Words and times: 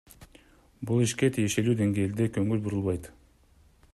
Бул 0.91 1.01
ишке 1.07 1.29
тиешелуу 1.35 1.77
денгээлде 1.83 2.29
конул 2.39 2.65
бурулбайт. 2.69 3.13